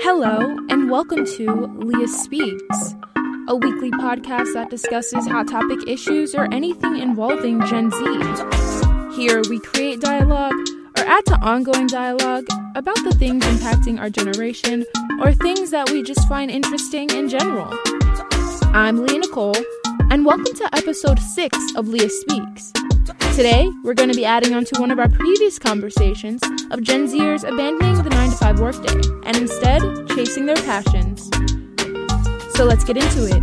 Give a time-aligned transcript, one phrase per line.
[0.00, 2.94] Hello, and welcome to Leah Speaks,
[3.48, 9.16] a weekly podcast that discusses hot topic issues or anything involving Gen Z.
[9.16, 10.54] Here, we create dialogue
[10.98, 14.84] or add to ongoing dialogue about the things impacting our generation
[15.20, 17.72] or things that we just find interesting in general.
[18.74, 19.56] I'm Leah Nicole,
[20.10, 22.72] and welcome to episode 6 of Leah Speaks.
[23.06, 26.42] Today, we're going to be adding on to one of our previous conversations
[26.72, 31.30] of Gen Zers abandoning the 9 to 5 workday and instead chasing their passions.
[32.56, 33.42] So let's get into it.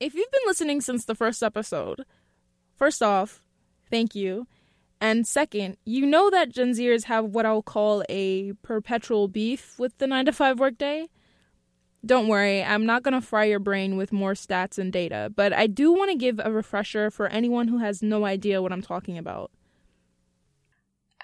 [0.00, 2.04] If you've been listening since the first episode,
[2.74, 3.40] first off,
[3.90, 4.48] thank you.
[5.04, 9.98] And second, you know that Gen Zers have what I'll call a perpetual beef with
[9.98, 11.10] the 9 to 5 workday.
[12.06, 15.52] Don't worry, I'm not going to fry your brain with more stats and data, but
[15.52, 18.80] I do want to give a refresher for anyone who has no idea what I'm
[18.80, 19.50] talking about.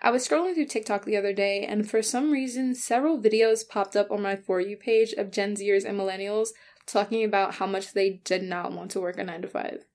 [0.03, 3.97] I was scrolling through TikTok the other day, and for some reason, several videos popped
[3.97, 6.49] up on my For You page of Gen Zers and Millennials
[6.85, 9.87] talking about how much they did not want to work a 9 to 5.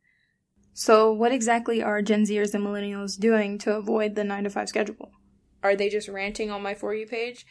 [0.78, 4.68] So, what exactly are Gen Zers and Millennials doing to avoid the 9 to 5
[4.68, 5.10] schedule?
[5.64, 7.46] Are they just ranting on my For You page?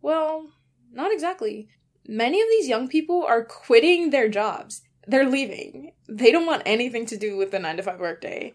[0.00, 0.48] Well,
[0.92, 1.66] not exactly.
[2.06, 4.82] Many of these young people are quitting their jobs.
[5.08, 5.90] They're leaving.
[6.08, 8.54] They don't want anything to do with the 9 to 5 workday.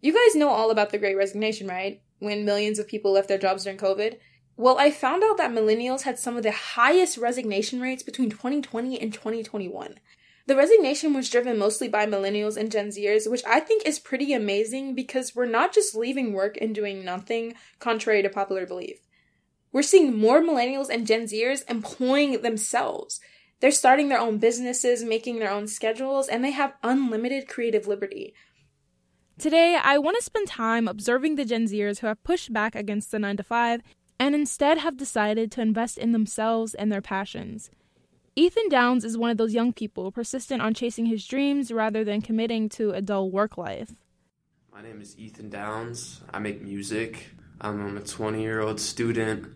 [0.00, 2.02] You guys know all about the great resignation, right?
[2.18, 4.16] When millions of people left their jobs during COVID.
[4.56, 9.00] Well, I found out that millennials had some of the highest resignation rates between 2020
[9.00, 10.00] and 2021.
[10.46, 14.34] The resignation was driven mostly by millennials and Gen Zers, which I think is pretty
[14.34, 18.98] amazing because we're not just leaving work and doing nothing, contrary to popular belief.
[19.72, 23.20] We're seeing more millennials and Gen Zers employing themselves.
[23.60, 28.34] They're starting their own businesses, making their own schedules, and they have unlimited creative liberty.
[29.38, 33.10] Today, I want to spend time observing the Gen Zers who have pushed back against
[33.10, 33.80] the 9 to 5
[34.20, 37.70] and instead have decided to invest in themselves and their passions.
[38.36, 42.20] Ethan Downs is one of those young people persistent on chasing his dreams rather than
[42.20, 43.94] committing to a dull work life.
[44.72, 46.20] My name is Ethan Downs.
[46.32, 47.30] I make music.
[47.60, 49.46] I'm a 20 year old student.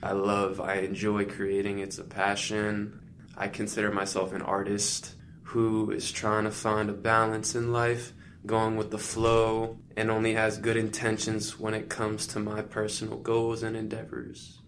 [0.00, 1.80] I love, I enjoy creating.
[1.80, 3.00] It's a passion.
[3.36, 8.12] I consider myself an artist who is trying to find a balance in life,
[8.46, 13.18] going with the flow, and only has good intentions when it comes to my personal
[13.18, 14.59] goals and endeavors.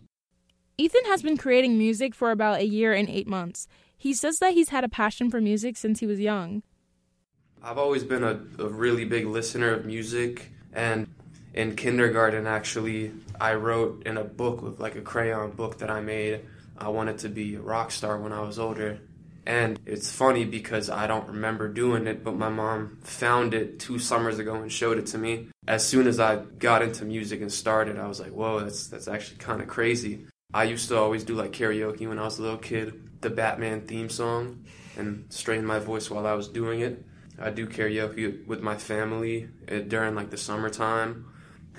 [0.82, 3.68] Ethan has been creating music for about a year and eight months.
[3.96, 6.64] He says that he's had a passion for music since he was young.
[7.62, 11.06] I've always been a, a really big listener of music, and
[11.54, 16.00] in kindergarten, actually, I wrote in a book with like a crayon book that I
[16.00, 16.40] made.
[16.76, 18.98] I wanted to be a rock star when I was older.
[19.46, 24.00] And it's funny because I don't remember doing it, but my mom found it two
[24.00, 25.48] summers ago and showed it to me.
[25.68, 29.06] As soon as I got into music and started, I was like, whoa, that's, that's
[29.06, 30.26] actually kind of crazy.
[30.54, 33.86] I used to always do like karaoke when I was a little kid, the Batman
[33.86, 34.64] theme song,
[34.96, 37.04] and strain my voice while I was doing it.
[37.38, 41.26] I do karaoke with my family eh, during like the summertime,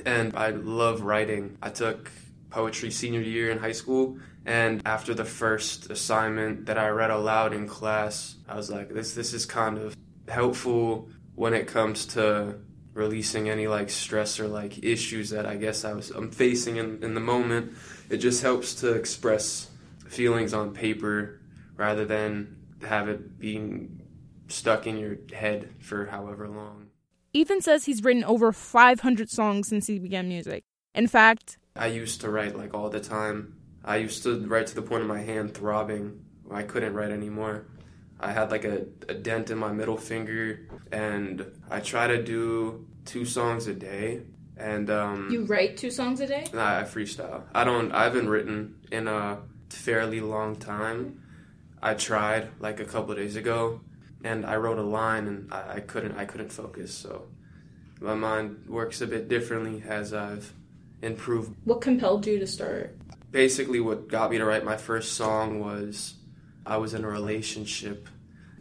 [0.06, 1.58] and I love writing.
[1.62, 2.12] I took
[2.50, 7.54] poetry senior year in high school, and after the first assignment that I read aloud
[7.54, 9.96] in class, I was like, this this is kind of
[10.28, 12.56] helpful when it comes to
[12.94, 17.04] releasing any like stress or like issues that I guess I was I'm facing in,
[17.04, 17.74] in the moment.
[18.10, 19.70] It just helps to express
[20.08, 21.40] feelings on paper
[21.76, 24.02] rather than have it being
[24.48, 26.88] stuck in your head for however long.
[27.34, 30.64] Ethan says he's written over 500 songs since he began music.
[30.94, 33.56] In fact, I used to write like all the time.
[33.84, 36.24] I used to write to the point of my hand throbbing.
[36.52, 37.66] I couldn't write anymore.
[38.20, 42.88] I had like a, a dent in my middle finger, and I try to do
[43.06, 44.22] two songs a day.
[44.56, 46.46] And um, you write two songs a day?
[46.54, 47.44] Nah, I freestyle.
[47.54, 47.92] I don't.
[47.92, 51.22] I haven't written in a fairly long time.
[51.82, 53.82] I tried like a couple days ago,
[54.24, 56.18] and I wrote a line, and I, I couldn't.
[56.18, 56.94] I couldn't focus.
[56.94, 57.28] So
[58.00, 60.54] my mind works a bit differently as I've
[61.02, 61.56] improved.
[61.66, 62.96] What compelled you to start?
[63.32, 66.16] Basically, what got me to write my first song was
[66.66, 68.08] I was in a relationship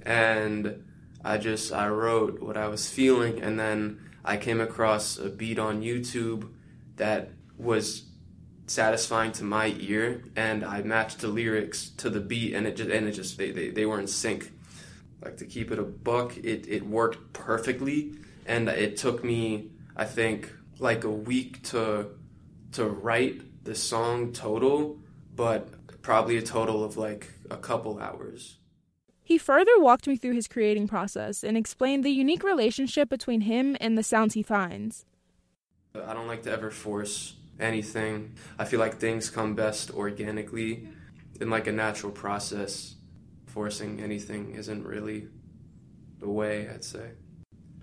[0.04, 0.84] and
[1.24, 5.58] I just I wrote what I was feeling and then I came across a beat
[5.58, 6.50] on YouTube
[6.96, 8.04] that was
[8.66, 12.90] satisfying to my ear and I matched the lyrics to the beat and it just
[12.90, 14.52] and it just they, they, they were in sync.
[15.22, 18.14] Like to keep it a buck, it, it worked perfectly
[18.46, 22.08] and it took me I think like a week to
[22.72, 24.98] to write the song total,
[25.36, 25.68] but
[26.02, 28.58] probably a total of like a couple hours.
[29.22, 33.76] He further walked me through his creating process and explained the unique relationship between him
[33.80, 35.06] and the sounds he finds.
[35.94, 38.34] I don't like to ever force anything.
[38.58, 40.88] I feel like things come best organically
[41.40, 42.96] in like a natural process.
[43.46, 45.28] Forcing anything isn't really
[46.18, 47.12] the way, I'd say.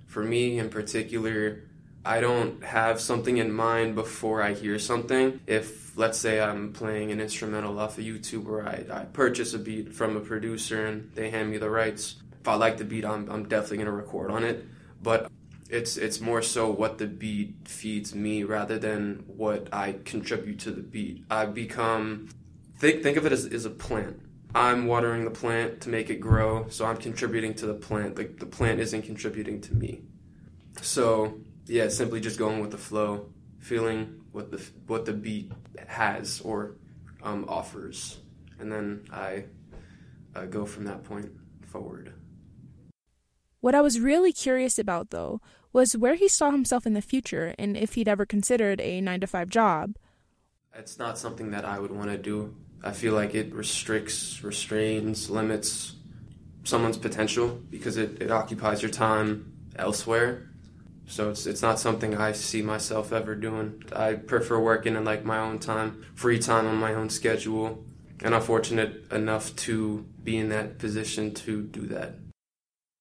[0.07, 1.68] For me in particular,
[2.05, 5.39] I don't have something in mind before I hear something.
[5.45, 9.93] If, let's say, I'm playing an instrumental off a YouTuber, I, I purchase a beat
[9.93, 13.29] from a producer and they hand me the rights, if I like the beat, I'm,
[13.29, 14.65] I'm definitely going to record on it.
[15.01, 15.29] But
[15.69, 20.71] it's it's more so what the beat feeds me rather than what I contribute to
[20.71, 21.25] the beat.
[21.29, 22.29] I become
[22.77, 24.21] think think of it as, as a plant.
[24.55, 28.15] I'm watering the plant to make it grow, so I'm contributing to the plant.
[28.15, 30.01] The, the plant isn't contributing to me.
[30.81, 33.29] So yeah, simply just going with the flow,
[33.59, 35.51] feeling what the what the beat
[35.87, 36.75] has or
[37.23, 38.19] um, offers,
[38.59, 39.45] and then I
[40.35, 41.31] uh, go from that point
[41.65, 42.13] forward.
[43.61, 45.41] What I was really curious about, though,
[45.73, 49.19] was where he saw himself in the future and if he'd ever considered a 9
[49.19, 49.95] to 5 job.
[50.73, 52.55] It's not something that I would want to do.
[52.83, 55.95] I feel like it restricts, restrains, limits
[56.63, 60.48] someone's potential because it, it occupies your time elsewhere.
[61.09, 63.83] So it's it's not something I see myself ever doing.
[63.93, 67.83] I prefer working in like my own time, free time on my own schedule,
[68.23, 72.13] and I'm fortunate enough to be in that position to do that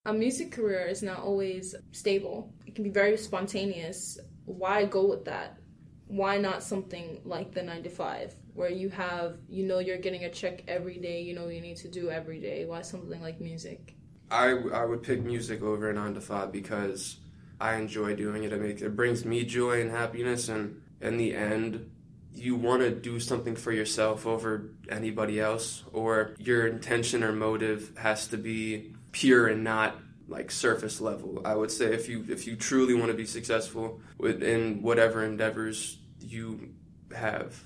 [0.09, 2.51] a music career is not always stable.
[2.67, 4.19] It can be very spontaneous.
[4.47, 5.59] Why go with that?
[6.07, 10.25] Why not something like the 9 to 5 where you have, you know, you're getting
[10.25, 12.65] a check every day, you know, you need to do every day?
[12.65, 13.97] Why something like music?
[14.31, 17.19] I, I would pick music over 9 to 5 because
[17.61, 18.53] I enjoy doing it.
[18.53, 21.91] It, makes, it brings me joy and happiness, and in the end,
[22.35, 27.93] you want to do something for yourself over anybody else, or your intention or motive
[27.99, 29.97] has to be pure and not
[30.29, 31.41] like surface level.
[31.45, 35.99] I would say if you if you truly want to be successful in whatever endeavors
[36.21, 36.75] you
[37.17, 37.61] have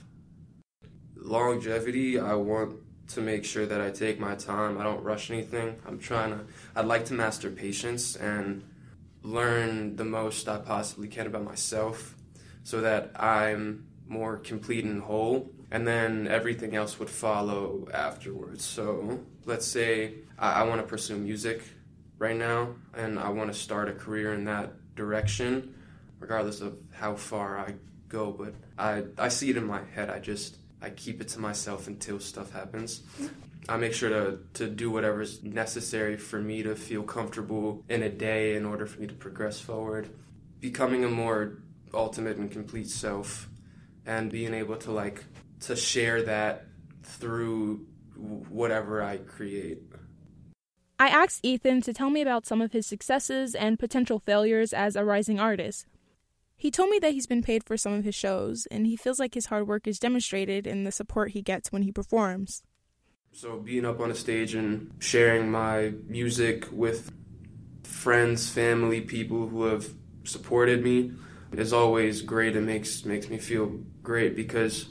[1.17, 2.77] longevity, I want
[3.09, 4.79] to make sure that I take my time.
[4.79, 5.77] I don't rush anything.
[5.87, 6.45] I'm trying to
[6.77, 8.63] I'd like to master patience and
[9.23, 12.17] learn the most I possibly can about myself
[12.65, 18.63] so that I'm more complete and whole and then everything else would follow afterwards.
[18.63, 21.63] So let's say I, I want to pursue music
[22.19, 25.75] right now, and I want to start a career in that direction,
[26.21, 27.75] regardless of how far I
[28.09, 28.31] go.
[28.31, 30.11] But I I see it in my head.
[30.11, 33.03] I just I keep it to myself until stuff happens.
[33.69, 38.09] I make sure to, to do whatever's necessary for me to feel comfortable in a
[38.09, 40.11] day in order for me to progress forward.
[40.61, 41.59] Becoming a more
[41.95, 43.49] ultimate and complete self
[44.05, 45.25] and being able to like
[45.61, 46.67] to share that
[47.03, 47.87] through
[48.17, 49.83] whatever I create.
[50.99, 54.95] I asked Ethan to tell me about some of his successes and potential failures as
[54.97, 55.87] a rising artist.
[56.57, 59.19] He told me that he's been paid for some of his shows, and he feels
[59.19, 62.63] like his hard work is demonstrated in the support he gets when he performs.
[63.35, 67.11] So, being up on a stage and sharing my music with
[67.83, 69.89] friends, family, people who have
[70.25, 71.13] supported me
[71.51, 72.57] is always great.
[72.57, 74.87] It makes makes me feel great because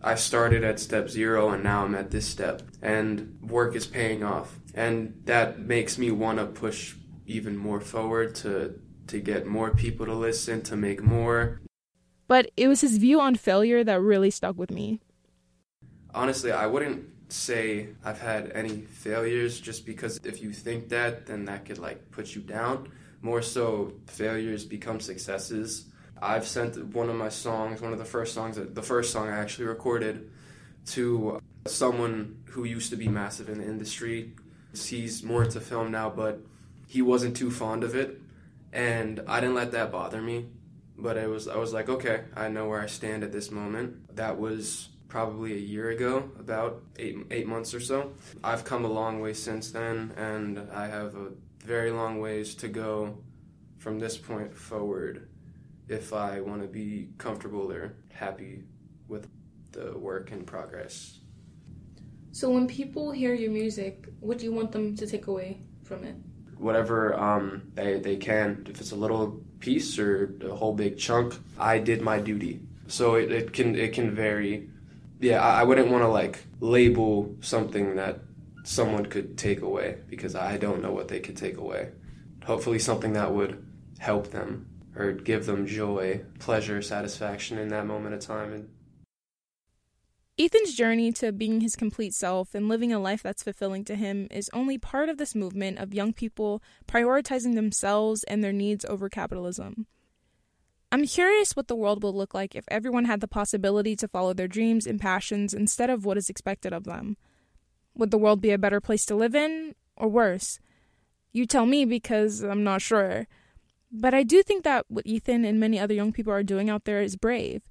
[0.00, 4.22] I started at step zero and now I'm at this step, and work is paying
[4.22, 6.94] off, and that makes me want to push
[7.26, 8.78] even more forward to
[9.08, 11.60] to get more people to listen, to make more.
[12.28, 15.00] But it was his view on failure that really stuck with me.
[16.14, 21.44] Honestly, I wouldn't say I've had any failures just because if you think that, then
[21.46, 22.90] that could like put you down.
[23.22, 25.86] More so, failures become successes
[26.24, 29.38] I've sent one of my songs, one of the first songs, the first song I
[29.38, 30.30] actually recorded,
[30.86, 34.32] to someone who used to be massive in the industry.
[34.74, 36.40] He's more into film now, but
[36.86, 38.20] he wasn't too fond of it,
[38.72, 40.46] and I didn't let that bother me.
[40.96, 44.16] But it was I was like, okay, I know where I stand at this moment.
[44.16, 48.12] That was probably a year ago, about eight eight months or so.
[48.42, 51.28] I've come a long way since then, and I have a
[51.60, 53.16] very long ways to go
[53.78, 55.28] from this point forward
[55.88, 58.64] if I want to be comfortable or happy
[59.06, 59.28] with
[59.70, 61.20] the work in progress.
[62.32, 66.02] So when people hear your music, what do you want them to take away from
[66.02, 66.16] it?
[66.58, 68.66] Whatever um, they, they can.
[68.68, 72.62] If it's a little piece or a whole big chunk, I did my duty.
[72.88, 74.70] So it, it can it can vary.
[75.24, 78.20] Yeah, I, I wouldn't want to like label something that
[78.62, 81.92] someone could take away because I don't know what they could take away.
[82.44, 83.64] Hopefully something that would
[83.98, 88.52] help them or give them joy, pleasure, satisfaction in that moment of time.
[88.52, 88.68] And
[90.38, 94.28] Ethan's journey to being his complete self and living a life that's fulfilling to him
[94.30, 99.08] is only part of this movement of young people prioritizing themselves and their needs over
[99.08, 99.86] capitalism.
[100.94, 104.32] I'm curious what the world will look like if everyone had the possibility to follow
[104.32, 107.16] their dreams and passions instead of what is expected of them.
[107.96, 110.60] Would the world be a better place to live in, or worse?
[111.32, 113.26] You tell me because I'm not sure.
[113.90, 116.84] But I do think that what Ethan and many other young people are doing out
[116.84, 117.62] there is brave.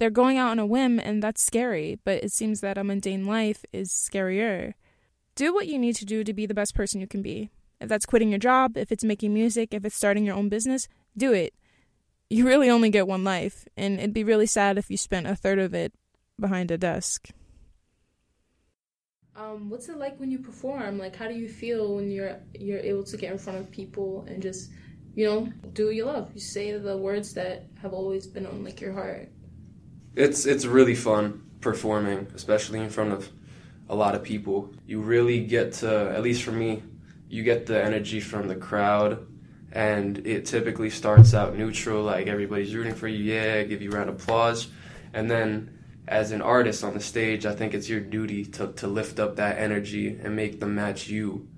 [0.00, 3.26] They're going out on a whim, and that's scary, but it seems that a mundane
[3.26, 4.74] life is scarier.
[5.36, 7.52] Do what you need to do to be the best person you can be.
[7.80, 10.88] If that's quitting your job, if it's making music, if it's starting your own business,
[11.16, 11.54] do it.
[12.32, 15.36] You really only get one life, and it'd be really sad if you spent a
[15.36, 15.92] third of it
[16.40, 17.28] behind a desk.
[19.36, 20.98] Um, what's it like when you perform?
[20.98, 24.24] Like, how do you feel when you're you're able to get in front of people
[24.28, 24.70] and just,
[25.14, 26.30] you know, do what you love?
[26.32, 29.28] You say the words that have always been on like your heart.
[30.16, 33.30] It's it's really fun performing, especially in front of
[33.90, 34.72] a lot of people.
[34.86, 36.82] You really get to, at least for me,
[37.28, 39.26] you get the energy from the crowd,
[39.72, 44.08] and it typically starts out neutral, like everybody's rooting for you, yeah, give you round
[44.08, 44.68] of applause,
[45.12, 48.86] and then as an artist on the stage, I think it's your duty to to
[48.86, 51.48] lift up that energy and make them match you.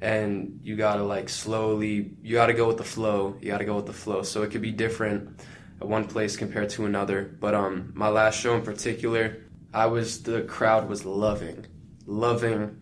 [0.00, 3.36] And you gotta like slowly, you gotta go with the flow.
[3.40, 4.22] You gotta go with the flow.
[4.22, 5.40] So it could be different
[5.80, 7.36] at one place compared to another.
[7.40, 11.66] But um, my last show in particular, I was the crowd was loving,
[12.06, 12.80] loving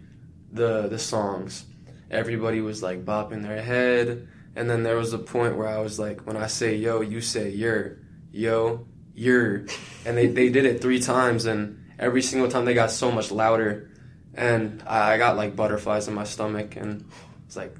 [0.52, 1.66] the the songs.
[2.10, 5.98] Everybody was like bopping their head, and then there was a point where I was
[5.98, 7.98] like, when I say yo, you say you're,
[8.30, 9.66] yo, you're,
[10.04, 13.30] and they they did it three times, and every single time they got so much
[13.30, 13.90] louder,
[14.34, 17.04] and I, I got like butterflies in my stomach, and
[17.46, 17.76] it's like,